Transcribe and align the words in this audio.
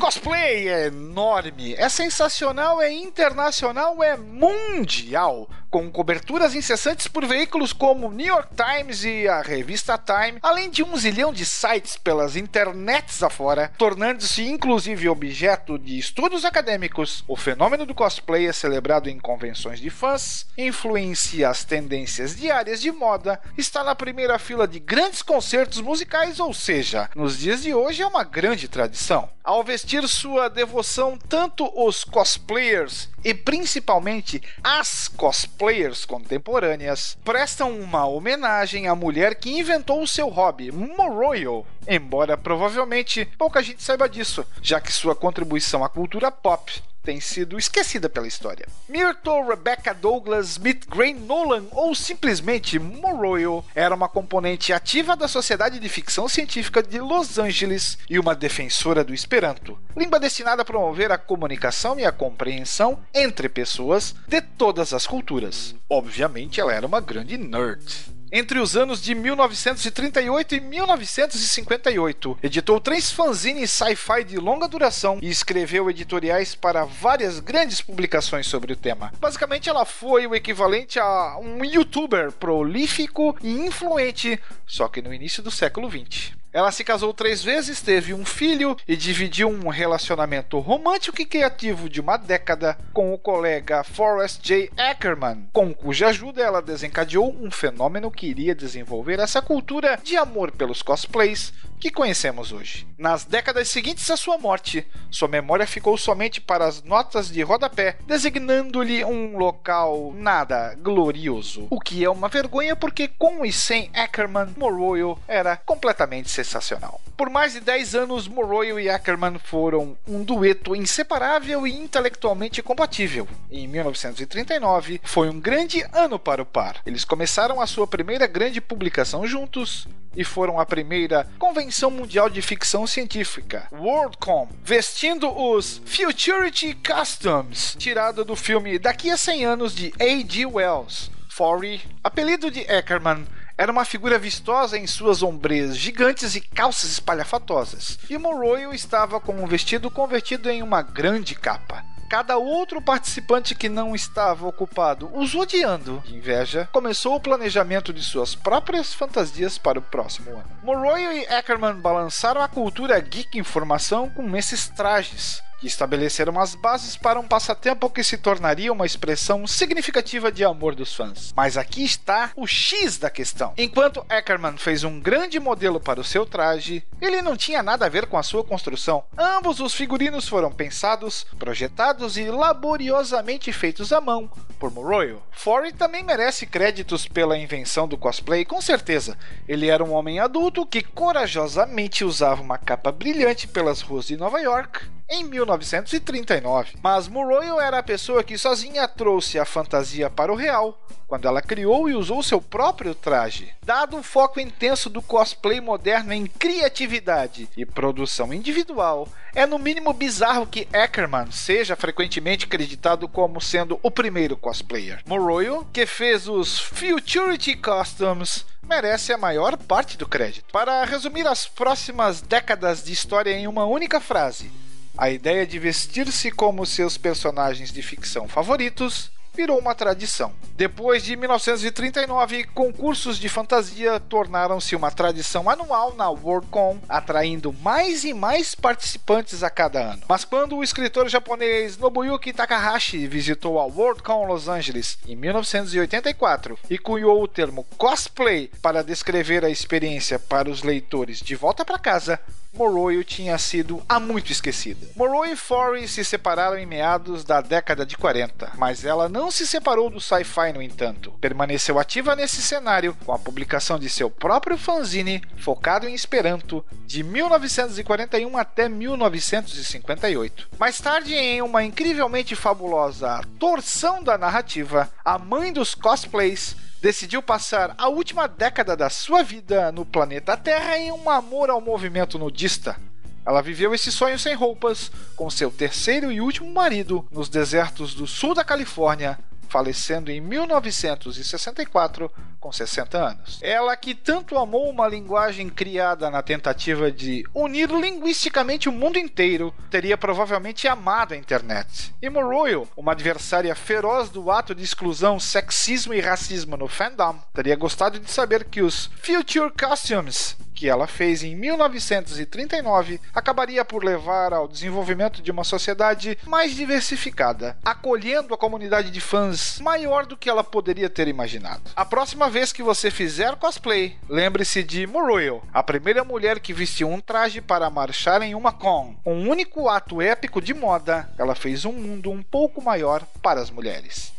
cosplay 0.00 0.68
é 0.68 0.86
enorme, 0.86 1.74
é 1.74 1.88
sensacional, 1.88 2.82
é 2.82 2.90
internacional, 2.90 4.02
é 4.02 4.16
mundial 4.16 5.48
com 5.70 5.90
coberturas 5.90 6.54
incessantes 6.54 7.06
por 7.06 7.24
veículos 7.24 7.72
como 7.72 8.10
New 8.10 8.26
York 8.26 8.48
Times 8.54 9.04
e 9.04 9.28
a 9.28 9.40
revista 9.40 9.96
Time, 9.96 10.38
além 10.42 10.68
de 10.68 10.82
um 10.82 10.96
zilhão 10.96 11.32
de 11.32 11.46
sites 11.46 11.96
pelas 11.96 12.34
internets 12.34 13.22
afora, 13.22 13.72
tornando-se 13.78 14.46
inclusive 14.46 15.08
objeto 15.08 15.78
de 15.78 15.98
estudos 15.98 16.44
acadêmicos. 16.44 17.22
O 17.28 17.36
fenômeno 17.36 17.86
do 17.86 17.94
cosplay 17.94 18.46
é 18.46 18.52
celebrado 18.52 19.08
em 19.08 19.18
convenções 19.18 19.78
de 19.78 19.90
fãs, 19.90 20.46
influencia 20.58 21.48
as 21.48 21.64
tendências 21.64 22.34
diárias 22.34 22.80
de 22.80 22.90
moda, 22.90 23.40
está 23.56 23.84
na 23.84 23.94
primeira 23.94 24.38
fila 24.38 24.66
de 24.66 24.80
grandes 24.80 25.22
concertos 25.22 25.80
musicais, 25.80 26.40
ou 26.40 26.52
seja, 26.52 27.08
nos 27.14 27.38
dias 27.38 27.62
de 27.62 27.72
hoje 27.72 28.02
é 28.02 28.06
uma 28.06 28.24
grande 28.24 28.66
tradição. 28.66 29.28
Ao 29.50 29.64
vestir 29.64 30.06
sua 30.06 30.48
devoção, 30.48 31.18
tanto 31.28 31.68
os 31.74 32.04
cosplayers 32.04 33.08
e 33.24 33.34
principalmente 33.34 34.40
as 34.62 35.08
cosplayers 35.08 36.04
contemporâneas 36.04 37.18
prestam 37.24 37.76
uma 37.80 38.06
homenagem 38.06 38.86
à 38.86 38.94
mulher 38.94 39.34
que 39.34 39.50
inventou 39.50 40.00
o 40.00 40.06
seu 40.06 40.28
hobby, 40.28 40.70
Moroyo, 40.70 41.66
embora 41.88 42.36
provavelmente 42.36 43.24
pouca 43.36 43.60
gente 43.60 43.82
saiba 43.82 44.08
disso, 44.08 44.46
já 44.62 44.80
que 44.80 44.92
sua 44.92 45.16
contribuição 45.16 45.82
à 45.82 45.88
cultura 45.88 46.30
pop 46.30 46.72
tem 47.02 47.20
sido 47.20 47.58
esquecida 47.58 48.08
pela 48.08 48.26
história. 48.26 48.66
Myrtle 48.88 49.48
Rebecca 49.48 49.94
Douglas 49.94 50.50
Smith 50.50 50.86
Gray 50.88 51.14
Nolan, 51.14 51.64
ou 51.72 51.94
simplesmente 51.94 52.78
Moroyo, 52.78 53.64
era 53.74 53.94
uma 53.94 54.08
componente 54.08 54.72
ativa 54.72 55.16
da 55.16 55.28
Sociedade 55.28 55.78
de 55.78 55.88
Ficção 55.88 56.28
Científica 56.28 56.82
de 56.82 57.00
Los 57.00 57.38
Angeles 57.38 57.98
e 58.08 58.18
uma 58.18 58.34
defensora 58.34 59.02
do 59.02 59.14
Esperanto, 59.14 59.78
língua 59.96 60.20
destinada 60.20 60.62
a 60.62 60.64
promover 60.64 61.10
a 61.10 61.18
comunicação 61.18 61.98
e 61.98 62.04
a 62.04 62.12
compreensão 62.12 63.00
entre 63.14 63.48
pessoas 63.48 64.14
de 64.26 64.40
todas 64.40 64.92
as 64.92 65.06
culturas. 65.06 65.74
Obviamente, 65.88 66.60
ela 66.60 66.72
era 66.72 66.86
uma 66.86 67.00
grande 67.00 67.36
nerd 67.36 68.19
entre 68.32 68.58
os 68.58 68.76
anos 68.76 69.02
de 69.02 69.14
1938 69.14 70.54
e 70.54 70.60
1958. 70.60 72.38
Editou 72.42 72.80
três 72.80 73.10
fanzines 73.10 73.70
sci-fi 73.70 74.24
de 74.24 74.36
longa 74.38 74.68
duração 74.68 75.18
e 75.22 75.28
escreveu 75.28 75.90
editoriais 75.90 76.54
para 76.54 76.84
várias 76.84 77.40
grandes 77.40 77.80
publicações 77.80 78.46
sobre 78.46 78.72
o 78.72 78.76
tema. 78.76 79.12
Basicamente, 79.20 79.68
ela 79.68 79.84
foi 79.84 80.26
o 80.26 80.34
equivalente 80.34 80.98
a 80.98 81.38
um 81.40 81.64
youtuber 81.64 82.32
prolífico 82.32 83.36
e 83.42 83.50
influente, 83.66 84.40
só 84.66 84.88
que 84.88 85.02
no 85.02 85.12
início 85.12 85.42
do 85.42 85.50
século 85.50 85.90
XX. 85.90 86.39
Ela 86.52 86.72
se 86.72 86.82
casou 86.82 87.14
três 87.14 87.44
vezes, 87.44 87.80
teve 87.80 88.12
um 88.12 88.24
filho 88.24 88.76
e 88.86 88.96
dividiu 88.96 89.48
um 89.48 89.68
relacionamento 89.68 90.58
romântico 90.58 91.22
e 91.22 91.24
criativo 91.24 91.88
de 91.88 92.00
uma 92.00 92.16
década 92.16 92.76
com 92.92 93.14
o 93.14 93.18
colega 93.18 93.84
Forrest 93.84 94.40
J. 94.42 94.68
Ackerman, 94.76 95.48
com 95.52 95.72
cuja 95.72 96.08
ajuda 96.08 96.42
ela 96.42 96.60
desencadeou 96.60 97.32
um 97.40 97.52
fenômeno 97.52 98.10
que 98.10 98.26
iria 98.26 98.52
desenvolver 98.52 99.20
essa 99.20 99.40
cultura 99.40 99.96
de 100.02 100.16
amor 100.16 100.50
pelos 100.50 100.82
cosplays 100.82 101.52
que 101.80 101.90
conhecemos 101.90 102.52
hoje. 102.52 102.86
Nas 102.98 103.24
décadas 103.24 103.68
seguintes 103.68 104.10
à 104.10 104.16
sua 104.16 104.36
morte, 104.36 104.86
sua 105.10 105.26
memória 105.26 105.66
ficou 105.66 105.96
somente 105.96 106.40
para 106.40 106.66
as 106.66 106.82
notas 106.82 107.30
de 107.30 107.42
rodapé, 107.42 107.96
designando-lhe 108.06 109.02
um 109.02 109.38
local 109.38 110.12
nada 110.14 110.76
glorioso. 110.78 111.66
O 111.70 111.80
que 111.80 112.04
é 112.04 112.10
uma 112.10 112.28
vergonha 112.28 112.76
porque 112.76 113.08
com 113.08 113.44
e 113.44 113.50
sem 113.50 113.90
Ackerman, 113.94 114.54
Moroyo 114.58 115.18
era 115.26 115.56
completamente 115.56 116.28
sensacional. 116.28 117.00
Por 117.16 117.30
mais 117.30 117.54
de 117.54 117.60
10 117.60 117.94
anos, 117.94 118.28
Moroyo 118.28 118.78
e 118.78 118.88
Ackerman 118.88 119.38
foram 119.38 119.96
um 120.06 120.22
dueto 120.22 120.76
inseparável 120.76 121.66
e 121.66 121.72
intelectualmente 121.72 122.62
compatível. 122.62 123.26
Em 123.50 123.66
1939, 123.66 125.00
foi 125.04 125.28
um 125.28 125.40
grande 125.40 125.84
ano 125.92 126.18
para 126.18 126.42
o 126.42 126.46
par. 126.46 126.80
Eles 126.84 127.04
começaram 127.04 127.60
a 127.60 127.66
sua 127.66 127.86
primeira 127.86 128.26
grande 128.26 128.60
publicação 128.60 129.26
juntos 129.26 129.88
e 130.16 130.24
foram 130.24 130.58
a 130.58 130.66
primeira 130.66 131.26
convenção 131.38 131.69
mundial 131.90 132.28
de 132.28 132.42
ficção 132.42 132.86
científica, 132.86 133.68
Worldcom, 133.72 134.48
vestindo 134.64 135.30
os 135.30 135.80
Futurity 135.84 136.74
Customs, 136.74 137.76
tirado 137.78 138.24
do 138.24 138.34
filme 138.34 138.78
Daqui 138.78 139.10
a 139.10 139.16
100 139.16 139.44
anos 139.44 139.74
de 139.74 139.92
A.G. 140.00 140.46
Wells. 140.46 141.10
Forey, 141.28 141.80
apelido 142.02 142.50
de 142.50 142.60
Ackerman, 142.70 143.26
era 143.56 143.70
uma 143.70 143.84
figura 143.84 144.18
vistosa 144.18 144.78
em 144.78 144.86
suas 144.86 145.22
ombreiras 145.22 145.76
gigantes 145.76 146.34
e 146.34 146.40
calças 146.40 146.92
espalhafatosas, 146.92 147.98
e 148.08 148.16
Moroyo 148.18 148.72
estava 148.72 149.20
com 149.20 149.34
um 149.34 149.46
vestido 149.46 149.90
convertido 149.90 150.50
em 150.50 150.62
uma 150.62 150.82
grande 150.82 151.34
capa 151.34 151.89
cada 152.10 152.36
outro 152.36 152.82
participante 152.82 153.54
que 153.54 153.68
não 153.68 153.94
estava 153.94 154.44
ocupado 154.44 155.08
os 155.14 155.32
odiando 155.32 156.02
de 156.04 156.16
inveja, 156.16 156.68
começou 156.72 157.14
o 157.14 157.20
planejamento 157.20 157.92
de 157.92 158.02
suas 158.02 158.34
próprias 158.34 158.92
fantasias 158.92 159.56
para 159.56 159.78
o 159.78 159.82
próximo 159.82 160.32
ano. 160.32 160.50
Moroyo 160.60 161.12
e 161.12 161.24
Ackerman 161.28 161.74
balançaram 161.74 162.42
a 162.42 162.48
cultura 162.48 162.98
geek 162.98 163.38
informação 163.38 164.10
com 164.10 164.36
esses 164.36 164.68
trajes, 164.68 165.40
que 165.60 165.66
estabeleceram 165.66 166.40
as 166.40 166.54
bases 166.54 166.96
para 166.96 167.20
um 167.20 167.28
passatempo 167.28 167.90
que 167.90 168.02
se 168.02 168.16
tornaria 168.16 168.72
uma 168.72 168.86
expressão 168.86 169.46
significativa 169.46 170.32
de 170.32 170.42
amor 170.42 170.74
dos 170.74 170.94
fãs. 170.94 171.32
Mas 171.36 171.56
aqui 171.56 171.84
está 171.84 172.32
o 172.34 172.46
X 172.46 172.96
da 172.96 173.10
questão. 173.10 173.52
Enquanto 173.58 174.04
Ackerman 174.08 174.56
fez 174.56 174.82
um 174.82 174.98
grande 174.98 175.38
modelo 175.38 175.78
para 175.78 176.00
o 176.00 176.04
seu 176.04 176.24
traje, 176.24 176.82
ele 177.00 177.20
não 177.20 177.36
tinha 177.36 177.62
nada 177.62 177.84
a 177.84 177.90
ver 177.90 178.06
com 178.06 178.16
a 178.16 178.22
sua 178.22 178.42
construção. 178.42 179.04
Ambos 179.16 179.60
os 179.60 179.74
figurinos 179.74 180.26
foram 180.26 180.50
pensados, 180.50 181.26
projetados 181.38 182.16
e 182.16 182.24
laboriosamente 182.24 183.52
feitos 183.52 183.92
à 183.92 184.00
mão 184.00 184.30
por 184.60 184.70
Moroyo. 184.70 185.22
Forey 185.30 185.72
também 185.72 186.04
merece 186.04 186.46
créditos 186.46 187.08
pela 187.08 187.38
invenção 187.38 187.88
do 187.88 187.96
cosplay, 187.96 188.44
com 188.44 188.60
certeza. 188.60 189.16
Ele 189.48 189.68
era 189.68 189.82
um 189.82 189.92
homem 189.92 190.20
adulto 190.20 190.66
que 190.66 190.82
corajosamente 190.82 192.04
usava 192.04 192.42
uma 192.42 192.58
capa 192.58 192.92
brilhante 192.92 193.48
pelas 193.48 193.80
ruas 193.80 194.06
de 194.06 194.18
Nova 194.18 194.38
York 194.38 194.82
em 195.08 195.24
1939. 195.56 196.78
Mas 196.82 197.08
Moroyo 197.08 197.60
era 197.60 197.78
a 197.78 197.82
pessoa 197.82 198.24
que 198.24 198.38
sozinha 198.38 198.86
trouxe 198.86 199.38
a 199.38 199.44
fantasia 199.44 200.08
para 200.08 200.32
o 200.32 200.36
real, 200.36 200.78
quando 201.06 201.26
ela 201.26 201.42
criou 201.42 201.88
e 201.88 201.94
usou 201.94 202.22
seu 202.22 202.40
próprio 202.40 202.94
traje. 202.94 203.52
Dado 203.64 203.96
o 203.96 204.02
foco 204.02 204.38
intenso 204.38 204.88
do 204.88 205.02
cosplay 205.02 205.60
moderno 205.60 206.12
em 206.12 206.24
criatividade 206.26 207.48
e 207.56 207.66
produção 207.66 208.32
individual, 208.32 209.08
é 209.34 209.44
no 209.44 209.58
mínimo 209.58 209.92
bizarro 209.92 210.46
que 210.46 210.68
Ackerman 210.72 211.30
seja 211.32 211.74
frequentemente 211.74 212.44
acreditado 212.44 213.08
como 213.08 213.40
sendo 213.40 213.78
o 213.82 213.90
primeiro 213.90 214.36
cosplayer. 214.36 215.02
Moroyo, 215.06 215.66
que 215.72 215.84
fez 215.84 216.28
os 216.28 216.58
Futurity 216.58 217.56
Customs, 217.56 218.46
merece 218.62 219.12
a 219.12 219.18
maior 219.18 219.56
parte 219.56 219.98
do 219.98 220.06
crédito. 220.06 220.52
Para 220.52 220.84
resumir 220.84 221.26
as 221.26 221.46
próximas 221.48 222.20
décadas 222.20 222.84
de 222.84 222.92
história 222.92 223.32
em 223.32 223.48
uma 223.48 223.64
única 223.64 224.00
frase, 224.00 224.48
a 224.96 225.10
ideia 225.10 225.46
de 225.46 225.58
vestir-se 225.58 226.30
como 226.30 226.66
seus 226.66 226.96
personagens 226.96 227.72
de 227.72 227.82
ficção 227.82 228.28
favoritos 228.28 229.10
virou 229.34 229.58
uma 229.58 229.74
tradição. 229.74 230.32
Depois 230.60 231.02
de 231.02 231.16
1939, 231.16 232.44
concursos 232.44 233.18
de 233.18 233.30
fantasia 233.30 233.98
tornaram-se 233.98 234.76
uma 234.76 234.90
tradição 234.90 235.48
anual 235.48 235.94
na 235.94 236.10
Worldcon, 236.10 236.78
atraindo 236.86 237.50
mais 237.62 238.04
e 238.04 238.12
mais 238.12 238.54
participantes 238.54 239.42
a 239.42 239.48
cada 239.48 239.80
ano. 239.80 240.02
Mas 240.06 240.22
quando 240.22 240.58
o 240.58 240.62
escritor 240.62 241.08
japonês 241.08 241.78
Nobuyuki 241.78 242.34
Takahashi 242.34 243.06
visitou 243.06 243.58
a 243.58 243.64
Worldcon 243.64 244.26
Los 244.26 244.48
Angeles 244.48 244.98
em 245.08 245.16
1984 245.16 246.58
e 246.68 246.76
cunhou 246.76 247.22
o 247.22 247.28
termo 247.28 247.64
cosplay 247.78 248.50
para 248.60 248.84
descrever 248.84 249.46
a 249.46 249.48
experiência 249.48 250.18
para 250.18 250.50
os 250.50 250.62
leitores 250.62 251.20
de 251.20 251.34
volta 251.34 251.64
para 251.64 251.78
casa, 251.78 252.20
Morrow 252.52 253.02
tinha 253.04 253.38
sido 253.38 253.82
há 253.88 254.00
muito 254.00 254.32
esquecida. 254.32 254.88
Morrow 254.96 255.24
e 255.24 255.36
Forey 255.36 255.86
se 255.86 256.04
separaram 256.04 256.58
em 256.58 256.66
meados 256.66 257.24
da 257.24 257.40
década 257.40 257.86
de 257.86 257.96
40, 257.96 258.52
mas 258.56 258.84
ela 258.84 259.08
não 259.08 259.30
se 259.30 259.46
separou 259.46 259.88
do 259.88 260.00
sci-fi, 260.00 260.49
no 260.52 260.62
entanto. 260.62 261.12
Permaneceu 261.20 261.78
ativa 261.78 262.16
nesse 262.16 262.42
cenário 262.42 262.96
com 263.04 263.12
a 263.12 263.18
publicação 263.18 263.78
de 263.78 263.88
seu 263.88 264.10
próprio 264.10 264.56
fanzine 264.56 265.22
focado 265.36 265.88
em 265.88 265.94
Esperanto 265.94 266.64
de 266.86 267.02
1941 267.02 268.36
até 268.36 268.68
1958. 268.68 270.48
Mais 270.58 270.78
tarde, 270.78 271.14
em 271.14 271.42
uma 271.42 271.64
incrivelmente 271.64 272.34
fabulosa 272.34 273.20
torção 273.38 274.02
da 274.02 274.18
narrativa, 274.18 274.90
a 275.04 275.18
mãe 275.18 275.52
dos 275.52 275.74
cosplays 275.74 276.56
decidiu 276.80 277.22
passar 277.22 277.74
a 277.76 277.88
última 277.88 278.26
década 278.26 278.76
da 278.76 278.88
sua 278.88 279.22
vida 279.22 279.70
no 279.70 279.84
planeta 279.84 280.36
Terra 280.36 280.78
em 280.78 280.90
um 280.90 281.10
amor 281.10 281.50
ao 281.50 281.60
movimento 281.60 282.18
nudista. 282.18 282.76
Ela 283.24 283.42
viveu 283.42 283.74
esse 283.74 283.92
sonho 283.92 284.18
sem 284.18 284.34
roupas, 284.34 284.90
com 285.14 285.28
seu 285.28 285.50
terceiro 285.50 286.10
e 286.10 286.20
último 286.20 286.52
marido, 286.52 287.06
nos 287.10 287.28
desertos 287.28 287.94
do 287.94 288.06
sul 288.06 288.34
da 288.34 288.42
Califórnia, 288.42 289.18
falecendo 289.50 290.10
em 290.10 290.20
1964 290.20 292.10
com 292.38 292.52
60 292.52 292.96
anos. 292.96 293.38
Ela 293.42 293.76
que 293.76 293.94
tanto 293.94 294.38
amou 294.38 294.70
uma 294.70 294.88
linguagem 294.88 295.50
criada 295.50 296.08
na 296.08 296.22
tentativa 296.22 296.90
de 296.90 297.24
unir 297.34 297.68
linguisticamente 297.70 298.68
o 298.68 298.72
mundo 298.72 298.98
inteiro, 298.98 299.52
teria 299.68 299.98
provavelmente 299.98 300.68
amado 300.68 301.12
a 301.12 301.16
internet. 301.16 301.92
E 302.00 302.08
Morrow, 302.08 302.68
uma 302.76 302.92
adversária 302.92 303.54
feroz 303.54 304.08
do 304.08 304.30
ato 304.30 304.54
de 304.54 304.62
exclusão, 304.62 305.18
sexismo 305.18 305.92
e 305.92 306.00
racismo 306.00 306.56
no 306.56 306.68
fandom, 306.68 307.18
teria 307.34 307.56
gostado 307.56 307.98
de 307.98 308.10
saber 308.10 308.44
que 308.44 308.62
os 308.62 308.86
Future 309.02 309.52
Costumes 309.52 310.36
que 310.60 310.68
ela 310.68 310.86
fez 310.86 311.22
em 311.22 311.34
1939 311.34 313.00
acabaria 313.14 313.64
por 313.64 313.82
levar 313.82 314.34
ao 314.34 314.46
desenvolvimento 314.46 315.22
de 315.22 315.30
uma 315.30 315.42
sociedade 315.42 316.18
mais 316.26 316.54
diversificada, 316.54 317.56
acolhendo 317.64 318.34
a 318.34 318.36
comunidade 318.36 318.90
de 318.90 319.00
fãs 319.00 319.58
maior 319.58 320.04
do 320.04 320.18
que 320.18 320.28
ela 320.28 320.44
poderia 320.44 320.90
ter 320.90 321.08
imaginado. 321.08 321.70
A 321.74 321.86
próxima 321.86 322.28
vez 322.28 322.52
que 322.52 322.62
você 322.62 322.90
fizer 322.90 323.36
cosplay, 323.36 323.96
lembre-se 324.06 324.62
de 324.62 324.86
Muriel, 324.86 325.42
a 325.50 325.62
primeira 325.62 326.04
mulher 326.04 326.40
que 326.40 326.52
vestiu 326.52 326.90
um 326.90 327.00
traje 327.00 327.40
para 327.40 327.70
marchar 327.70 328.20
em 328.20 328.34
uma 328.34 328.52
con. 328.52 328.96
Um 329.06 329.30
único 329.30 329.66
ato 329.66 330.02
épico 330.02 330.42
de 330.42 330.52
moda, 330.52 331.08
ela 331.16 331.34
fez 331.34 331.64
um 331.64 331.72
mundo 331.72 332.10
um 332.10 332.22
pouco 332.22 332.60
maior 332.60 333.02
para 333.22 333.40
as 333.40 333.50
mulheres. 333.50 334.12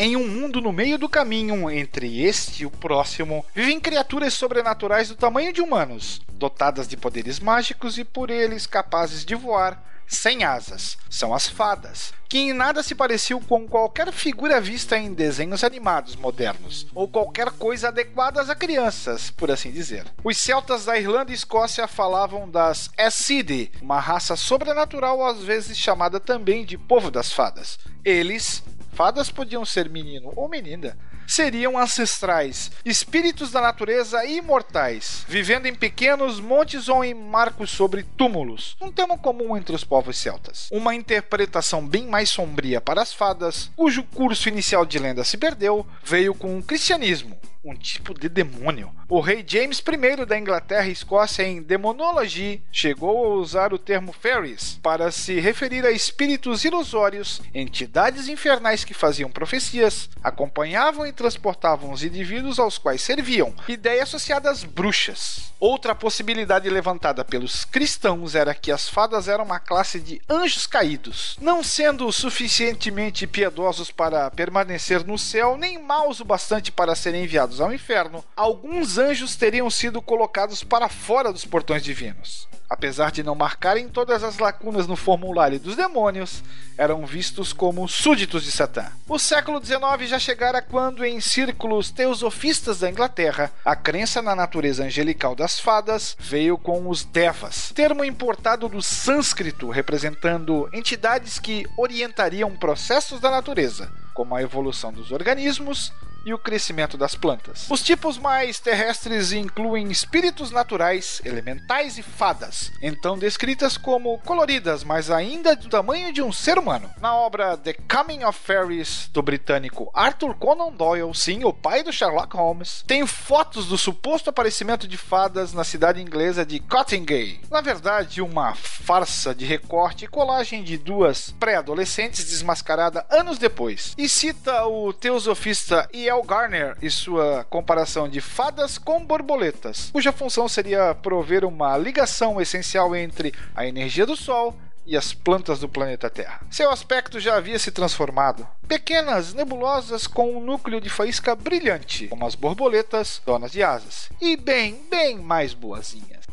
Em 0.00 0.14
um 0.14 0.28
mundo 0.28 0.60
no 0.60 0.72
meio 0.72 0.96
do 0.96 1.08
caminho 1.08 1.68
entre 1.68 2.22
este 2.22 2.62
e 2.62 2.66
o 2.66 2.70
próximo, 2.70 3.44
vivem 3.52 3.80
criaturas 3.80 4.32
sobrenaturais 4.32 5.08
do 5.08 5.16
tamanho 5.16 5.52
de 5.52 5.60
humanos, 5.60 6.20
dotadas 6.34 6.86
de 6.86 6.96
poderes 6.96 7.40
mágicos 7.40 7.98
e 7.98 8.04
por 8.04 8.30
eles 8.30 8.64
capazes 8.64 9.24
de 9.24 9.34
voar 9.34 9.82
sem 10.06 10.44
asas. 10.44 10.96
São 11.10 11.34
as 11.34 11.48
fadas, 11.48 12.14
que 12.28 12.38
em 12.38 12.52
nada 12.52 12.80
se 12.80 12.94
pareciam 12.94 13.42
com 13.42 13.66
qualquer 13.66 14.12
figura 14.12 14.60
vista 14.60 14.96
em 14.96 15.12
desenhos 15.12 15.64
animados 15.64 16.14
modernos, 16.14 16.86
ou 16.94 17.08
qualquer 17.08 17.50
coisa 17.50 17.88
adequada 17.88 18.40
a 18.40 18.54
crianças, 18.54 19.32
por 19.32 19.50
assim 19.50 19.72
dizer. 19.72 20.04
Os 20.22 20.38
celtas 20.38 20.84
da 20.84 20.96
Irlanda 20.96 21.32
e 21.32 21.34
Escócia 21.34 21.88
falavam 21.88 22.48
das 22.48 22.88
Essidi, 22.96 23.72
uma 23.82 23.98
raça 23.98 24.36
sobrenatural 24.36 25.26
às 25.26 25.42
vezes 25.42 25.76
chamada 25.76 26.20
também 26.20 26.64
de 26.64 26.78
povo 26.78 27.10
das 27.10 27.32
fadas. 27.32 27.80
Eles 28.04 28.62
fadas 28.98 29.30
podiam 29.30 29.64
ser 29.64 29.88
menino 29.88 30.32
ou 30.34 30.48
menina, 30.48 30.98
seriam 31.24 31.78
ancestrais, 31.78 32.72
espíritos 32.84 33.52
da 33.52 33.60
natureza 33.60 34.24
imortais, 34.24 35.24
vivendo 35.28 35.66
em 35.66 35.74
pequenos 35.74 36.40
montes 36.40 36.88
ou 36.88 37.04
em 37.04 37.14
marcos 37.14 37.70
sobre 37.70 38.02
túmulos, 38.02 38.76
um 38.80 38.90
tema 38.90 39.16
comum 39.16 39.56
entre 39.56 39.72
os 39.72 39.84
povos 39.84 40.18
celtas. 40.18 40.68
Uma 40.72 40.96
interpretação 40.96 41.86
bem 41.86 42.08
mais 42.08 42.28
sombria 42.28 42.80
para 42.80 43.00
as 43.00 43.12
fadas, 43.12 43.70
cujo 43.76 44.02
curso 44.02 44.48
inicial 44.48 44.84
de 44.84 44.98
lenda 44.98 45.22
se 45.22 45.36
perdeu, 45.36 45.86
veio 46.02 46.34
com 46.34 46.58
o 46.58 46.62
cristianismo, 46.62 47.38
um 47.64 47.76
tipo 47.76 48.18
de 48.18 48.28
demônio. 48.28 48.90
O 49.10 49.20
rei 49.20 49.42
James 49.46 49.82
I 49.88 50.26
da 50.26 50.38
Inglaterra 50.38 50.86
e 50.86 50.92
Escócia, 50.92 51.42
em 51.42 51.62
Demonology, 51.62 52.62
chegou 52.70 53.24
a 53.24 53.36
usar 53.36 53.72
o 53.72 53.78
termo 53.78 54.12
fairies 54.12 54.78
para 54.82 55.10
se 55.10 55.40
referir 55.40 55.86
a 55.86 55.90
espíritos 55.90 56.62
ilusórios, 56.62 57.40
entidades 57.54 58.28
infernais 58.28 58.84
que 58.84 58.92
faziam 58.92 59.30
profecias, 59.30 60.10
acompanhavam 60.22 61.06
e 61.06 61.12
transportavam 61.12 61.90
os 61.90 62.04
indivíduos 62.04 62.58
aos 62.58 62.76
quais 62.76 63.00
serviam, 63.00 63.54
ideia 63.66 64.02
associada 64.02 64.50
às 64.50 64.62
bruxas. 64.62 65.54
Outra 65.58 65.94
possibilidade 65.94 66.68
levantada 66.68 67.24
pelos 67.24 67.64
cristãos 67.64 68.34
era 68.34 68.54
que 68.54 68.70
as 68.70 68.90
fadas 68.90 69.26
eram 69.26 69.44
uma 69.44 69.58
classe 69.58 69.98
de 69.98 70.20
anjos 70.28 70.66
caídos, 70.66 71.36
não 71.40 71.64
sendo 71.64 72.12
suficientemente 72.12 73.26
piedosos 73.26 73.90
para 73.90 74.30
permanecer 74.30 75.04
no 75.04 75.16
céu, 75.16 75.56
nem 75.56 75.82
maus 75.82 76.20
o 76.20 76.26
bastante 76.26 76.70
para 76.70 76.94
serem 76.94 77.24
enviados 77.24 77.60
ao 77.60 77.72
inferno, 77.72 78.22
alguns 78.36 78.97
anjos 78.98 79.36
teriam 79.36 79.70
sido 79.70 80.02
colocados 80.02 80.62
para 80.62 80.88
fora 80.88 81.32
dos 81.32 81.44
portões 81.44 81.82
divinos. 81.82 82.48
Apesar 82.68 83.10
de 83.10 83.22
não 83.22 83.34
marcarem 83.34 83.88
todas 83.88 84.22
as 84.22 84.38
lacunas 84.38 84.86
no 84.86 84.94
formulário 84.94 85.58
dos 85.58 85.74
demônios, 85.74 86.42
eram 86.76 87.06
vistos 87.06 87.50
como 87.50 87.88
súditos 87.88 88.44
de 88.44 88.52
Satã. 88.52 88.92
O 89.08 89.18
século 89.18 89.64
XIX 89.64 90.06
já 90.06 90.18
chegara 90.18 90.60
quando, 90.60 91.02
em 91.02 91.18
círculos 91.18 91.90
teosofistas 91.90 92.80
da 92.80 92.90
Inglaterra, 92.90 93.50
a 93.64 93.74
crença 93.74 94.20
na 94.20 94.34
natureza 94.34 94.84
angelical 94.84 95.34
das 95.34 95.58
fadas 95.58 96.14
veio 96.20 96.58
com 96.58 96.90
os 96.90 97.04
Devas, 97.04 97.72
termo 97.74 98.04
importado 98.04 98.68
do 98.68 98.82
sânscrito 98.82 99.70
representando 99.70 100.68
entidades 100.72 101.38
que 101.38 101.64
orientariam 101.74 102.54
processos 102.54 103.18
da 103.18 103.30
natureza, 103.30 103.90
como 104.12 104.36
a 104.36 104.42
evolução 104.42 104.92
dos 104.92 105.10
organismos, 105.10 105.90
e 106.28 106.34
o 106.34 106.38
crescimento 106.38 106.98
das 106.98 107.14
plantas. 107.14 107.66
Os 107.70 107.82
tipos 107.82 108.18
mais 108.18 108.60
terrestres 108.60 109.32
incluem 109.32 109.90
espíritos 109.90 110.50
naturais, 110.50 111.22
elementais 111.24 111.96
e 111.96 112.02
fadas, 112.02 112.70
então 112.82 113.18
descritas 113.18 113.78
como 113.78 114.18
coloridas, 114.18 114.84
mas 114.84 115.10
ainda 115.10 115.56
do 115.56 115.70
tamanho 115.70 116.12
de 116.12 116.20
um 116.20 116.30
ser 116.30 116.58
humano. 116.58 116.90
Na 117.00 117.14
obra 117.14 117.56
The 117.56 117.72
Coming 117.72 118.24
of 118.24 118.38
Fairies 118.38 119.08
do 119.10 119.22
britânico 119.22 119.90
Arthur 119.94 120.34
Conan 120.34 120.70
Doyle, 120.70 121.14
sim, 121.14 121.44
o 121.44 121.52
pai 121.52 121.82
do 121.82 121.92
Sherlock 121.92 122.36
Holmes, 122.36 122.84
tem 122.86 123.06
fotos 123.06 123.66
do 123.66 123.78
suposto 123.78 124.28
aparecimento 124.28 124.86
de 124.86 124.98
fadas 124.98 125.54
na 125.54 125.64
cidade 125.64 126.02
inglesa 126.02 126.44
de 126.44 126.60
Cottingley. 126.60 127.40
Na 127.50 127.62
verdade, 127.62 128.20
uma 128.20 128.54
farsa 128.54 129.34
de 129.34 129.46
recorte 129.46 130.04
e 130.04 130.08
colagem 130.08 130.62
de 130.62 130.76
duas 130.76 131.30
pré-adolescentes 131.40 132.24
desmascarada 132.26 133.06
anos 133.08 133.38
depois. 133.38 133.94
E 133.96 134.06
cita 134.10 134.66
o 134.66 134.92
teosofista 134.92 135.88
E.L. 135.92 136.17
Garner 136.22 136.76
e 136.80 136.90
sua 136.90 137.44
comparação 137.44 138.08
de 138.08 138.20
fadas 138.20 138.78
com 138.78 139.04
borboletas, 139.04 139.90
cuja 139.92 140.12
função 140.12 140.48
seria 140.48 140.94
prover 140.94 141.44
uma 141.44 141.76
ligação 141.76 142.40
essencial 142.40 142.94
entre 142.94 143.34
a 143.54 143.66
energia 143.66 144.06
do 144.06 144.16
Sol 144.16 144.56
e 144.88 144.96
as 144.96 145.12
plantas 145.12 145.60
do 145.60 145.68
planeta 145.68 146.08
Terra. 146.08 146.40
Seu 146.50 146.70
aspecto 146.70 147.20
já 147.20 147.36
havia 147.36 147.58
se 147.58 147.70
transformado. 147.70 148.48
Pequenas 148.66 149.34
nebulosas 149.34 150.06
com 150.06 150.34
um 150.36 150.40
núcleo 150.40 150.80
de 150.80 150.88
faísca 150.88 151.34
brilhante, 151.34 152.08
como 152.08 152.26
as 152.26 152.34
borboletas, 152.34 153.20
donas 153.24 153.52
de 153.52 153.62
asas, 153.62 154.08
e 154.18 154.34
bem, 154.36 154.82
bem 154.90 155.18
mais 155.18 155.52
boazinhas. 155.52 156.24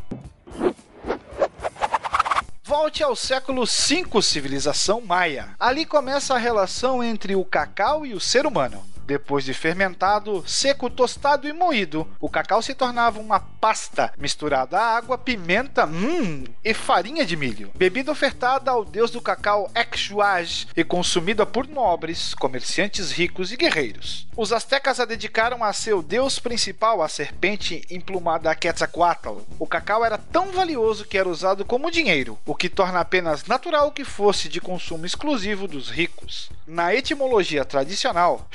Volte 2.64 3.00
ao 3.00 3.14
século 3.14 3.64
V, 3.64 4.22
civilização 4.22 5.00
maia. 5.00 5.54
Ali 5.60 5.84
começa 5.84 6.34
a 6.34 6.38
relação 6.38 7.04
entre 7.04 7.36
o 7.36 7.44
cacau 7.44 8.04
e 8.04 8.12
o 8.12 8.18
ser 8.18 8.44
humano. 8.44 8.82
Depois 9.06 9.44
de 9.44 9.54
fermentado, 9.54 10.42
seco, 10.48 10.90
tostado 10.90 11.46
e 11.46 11.52
moído, 11.52 12.08
o 12.20 12.28
cacau 12.28 12.60
se 12.60 12.74
tornava 12.74 13.20
uma 13.20 13.38
pasta 13.38 14.12
misturada 14.18 14.76
a 14.76 14.96
água, 14.96 15.16
pimenta 15.16 15.86
hum, 15.86 16.42
e 16.64 16.74
farinha 16.74 17.24
de 17.24 17.36
milho. 17.36 17.70
Bebida 17.76 18.10
ofertada 18.10 18.72
ao 18.72 18.84
deus 18.84 19.12
do 19.12 19.20
cacau 19.20 19.70
Exuage 19.76 20.66
e 20.76 20.82
consumida 20.82 21.46
por 21.46 21.68
nobres, 21.68 22.34
comerciantes 22.34 23.12
ricos 23.12 23.52
e 23.52 23.56
guerreiros. 23.56 24.26
Os 24.36 24.52
astecas 24.52 24.98
a 24.98 25.04
dedicaram 25.04 25.62
a 25.62 25.72
seu 25.72 26.02
deus 26.02 26.40
principal, 26.40 27.00
a 27.00 27.08
serpente 27.08 27.82
emplumada 27.88 28.54
Quetzalcoatl. 28.56 29.38
O 29.56 29.68
cacau 29.68 30.04
era 30.04 30.18
tão 30.18 30.50
valioso 30.50 31.04
que 31.04 31.16
era 31.16 31.28
usado 31.28 31.64
como 31.64 31.92
dinheiro, 31.92 32.36
o 32.44 32.56
que 32.56 32.68
torna 32.68 32.98
apenas 32.98 33.46
natural 33.46 33.92
que 33.92 34.04
fosse 34.04 34.48
de 34.48 34.60
consumo 34.60 35.06
exclusivo 35.06 35.68
dos 35.68 35.88
ricos. 35.88 36.50
Na 36.66 36.92
etimologia 36.92 37.64
tradicional, 37.64 38.46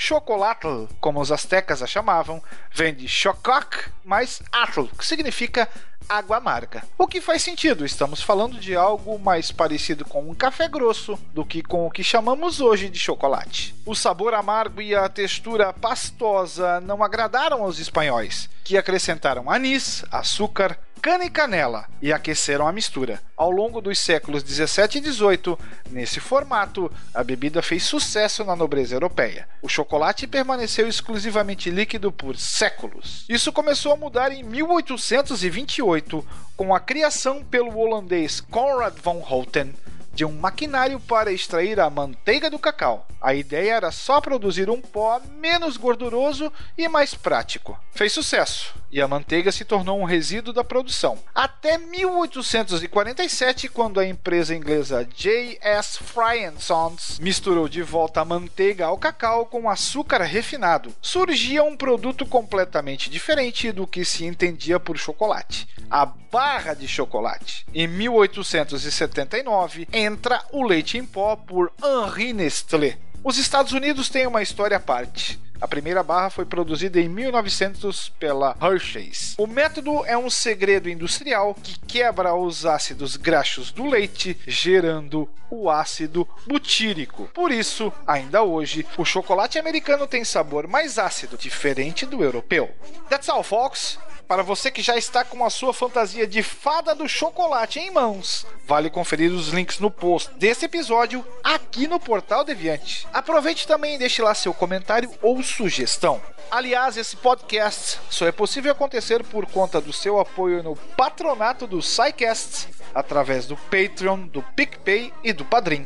chocolatl, 0.41 0.85
como 0.99 1.21
os 1.21 1.31
astecas 1.31 1.83
a 1.83 1.87
chamavam, 1.87 2.41
vem 2.73 2.93
de 2.93 3.07
chococ 3.07 3.89
mais 4.03 4.41
atl, 4.51 4.85
que 4.97 5.05
significa 5.05 5.69
água 6.09 6.37
amarga. 6.37 6.83
O 6.97 7.07
que 7.07 7.21
faz 7.21 7.43
sentido, 7.43 7.85
estamos 7.85 8.21
falando 8.21 8.59
de 8.59 8.75
algo 8.75 9.19
mais 9.19 9.51
parecido 9.51 10.03
com 10.03 10.29
um 10.29 10.33
café 10.33 10.67
grosso 10.67 11.17
do 11.33 11.45
que 11.45 11.61
com 11.61 11.85
o 11.85 11.91
que 11.91 12.03
chamamos 12.03 12.59
hoje 12.59 12.89
de 12.89 12.97
chocolate. 12.99 13.75
O 13.85 13.93
sabor 13.93 14.33
amargo 14.33 14.81
e 14.81 14.95
a 14.95 15.07
textura 15.07 15.71
pastosa 15.71 16.81
não 16.81 17.03
agradaram 17.03 17.61
aos 17.61 17.77
espanhóis, 17.77 18.49
que 18.63 18.77
acrescentaram 18.77 19.49
anis, 19.49 20.03
açúcar, 20.11 20.77
cana 21.01 21.25
e 21.25 21.29
canela 21.31 21.87
e 21.99 22.13
aqueceram 22.13 22.67
a 22.67 22.71
mistura. 22.71 23.19
Ao 23.35 23.49
longo 23.49 23.81
dos 23.81 23.97
séculos 23.97 24.43
17 24.43 24.99
e 24.99 25.01
18, 25.01 25.57
nesse 25.89 26.19
formato, 26.19 26.91
a 27.11 27.23
bebida 27.23 27.61
fez 27.63 27.83
sucesso 27.83 28.43
na 28.43 28.55
nobreza 28.55 28.95
europeia. 28.95 29.49
O 29.63 29.67
chocolate 29.67 30.27
permaneceu 30.27 30.87
exclusivamente 30.87 31.71
líquido 31.71 32.11
por 32.11 32.37
séculos. 32.37 33.25
Isso 33.27 33.51
começou 33.51 33.93
a 33.93 33.97
mudar 33.97 34.31
em 34.31 34.43
1828 34.43 36.23
com 36.55 36.75
a 36.75 36.79
criação 36.79 37.43
pelo 37.43 37.75
holandês 37.79 38.39
Conrad 38.39 38.95
von 39.01 39.25
Houten 39.27 39.73
de 40.13 40.23
um 40.23 40.33
maquinário 40.33 40.99
para 40.99 41.31
extrair 41.31 41.79
a 41.79 41.89
manteiga 41.89 42.49
do 42.49 42.59
cacau. 42.59 43.07
A 43.19 43.33
ideia 43.33 43.73
era 43.73 43.91
só 43.91 44.21
produzir 44.21 44.69
um 44.69 44.79
pó 44.79 45.19
menos 45.39 45.77
gorduroso 45.77 46.51
e 46.77 46.87
mais 46.87 47.15
prático. 47.15 47.79
Fez 47.93 48.11
sucesso 48.11 48.80
e 48.91 49.01
a 49.01 49.07
manteiga 49.07 49.51
se 49.51 49.63
tornou 49.63 49.99
um 49.99 50.03
resíduo 50.03 50.53
da 50.53 50.63
produção. 50.63 51.17
Até 51.33 51.77
1847, 51.77 53.69
quando 53.69 53.99
a 53.99 54.05
empresa 54.05 54.55
inglesa 54.55 55.07
J.S. 55.15 55.99
Fry 56.03 56.51
Sons 56.57 57.19
misturou 57.19 57.69
de 57.69 57.81
volta 57.81 58.21
a 58.21 58.25
manteiga 58.25 58.85
ao 58.85 58.97
cacau 58.97 59.45
com 59.45 59.69
açúcar 59.69 60.23
refinado, 60.23 60.93
surgia 61.01 61.63
um 61.63 61.77
produto 61.77 62.25
completamente 62.25 63.09
diferente 63.09 63.71
do 63.71 63.87
que 63.87 64.03
se 64.03 64.25
entendia 64.25 64.79
por 64.79 64.97
chocolate. 64.97 65.67
A 65.89 66.05
barra 66.05 66.73
de 66.73 66.87
chocolate. 66.87 67.65
Em 67.73 67.87
1879, 67.87 69.87
entra 69.91 70.43
o 70.51 70.63
leite 70.63 70.97
em 70.97 71.05
pó 71.05 71.35
por 71.35 71.71
Henri 71.83 72.33
Nestlé. 72.33 72.97
Os 73.23 73.37
Estados 73.37 73.71
Unidos 73.71 74.09
têm 74.09 74.25
uma 74.25 74.41
história 74.41 74.77
à 74.77 74.79
parte. 74.79 75.39
A 75.61 75.67
primeira 75.67 76.01
barra 76.01 76.31
foi 76.31 76.43
produzida 76.43 76.99
em 76.99 77.07
1900 77.07 78.09
pela 78.19 78.57
Hershey's. 78.59 79.35
O 79.37 79.45
método 79.45 80.03
é 80.05 80.17
um 80.17 80.27
segredo 80.27 80.89
industrial 80.89 81.53
que 81.53 81.79
quebra 81.81 82.33
os 82.33 82.65
ácidos 82.65 83.15
graxos 83.15 83.71
do 83.71 83.85
leite, 83.85 84.35
gerando 84.47 85.29
o 85.51 85.69
ácido 85.69 86.27
butírico. 86.47 87.29
Por 87.31 87.51
isso, 87.51 87.93
ainda 88.07 88.41
hoje, 88.41 88.85
o 88.97 89.05
chocolate 89.05 89.59
americano 89.59 90.07
tem 90.07 90.23
sabor 90.23 90.67
mais 90.67 90.97
ácido, 90.97 91.37
diferente 91.37 92.07
do 92.07 92.23
europeu. 92.23 92.71
That's 93.07 93.29
all, 93.29 93.43
folks. 93.43 93.99
Para 94.31 94.43
você 94.43 94.71
que 94.71 94.81
já 94.81 94.95
está 94.95 95.25
com 95.25 95.43
a 95.43 95.49
sua 95.49 95.73
fantasia 95.73 96.25
de 96.25 96.41
fada 96.41 96.95
do 96.95 97.05
chocolate 97.05 97.79
em 97.79 97.91
mãos, 97.91 98.47
vale 98.65 98.89
conferir 98.89 99.29
os 99.29 99.49
links 99.49 99.77
no 99.77 99.91
post 99.91 100.33
desse 100.35 100.63
episódio 100.63 101.21
aqui 101.43 101.85
no 101.85 101.99
Portal 101.99 102.45
Deviante. 102.45 103.05
Aproveite 103.11 103.67
também 103.67 103.95
e 103.95 103.97
deixe 103.97 104.21
lá 104.21 104.33
seu 104.33 104.53
comentário 104.53 105.11
ou 105.21 105.43
sugestão. 105.43 106.21
Aliás, 106.49 106.95
esse 106.95 107.17
podcast 107.17 107.99
só 108.09 108.25
é 108.25 108.31
possível 108.31 108.71
acontecer 108.71 109.21
por 109.21 109.45
conta 109.47 109.81
do 109.81 109.91
seu 109.91 110.17
apoio 110.17 110.63
no 110.63 110.77
patronato 110.77 111.67
do 111.67 111.81
SciCast, 111.81 112.69
através 112.95 113.45
do 113.45 113.57
Patreon, 113.57 114.27
do 114.27 114.41
PicPay 114.55 115.13
e 115.25 115.33
do 115.33 115.43
Padrim. 115.43 115.85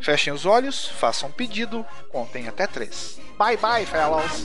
Fechem 0.00 0.32
os 0.32 0.46
olhos, 0.46 0.88
façam 0.88 1.28
um 1.28 1.32
pedido, 1.32 1.84
contem 2.10 2.48
até 2.48 2.66
três. 2.66 3.18
Bye 3.36 3.58
bye, 3.58 3.84
fellows! 3.84 4.44